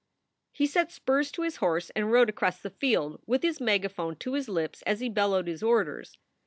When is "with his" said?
3.27-3.61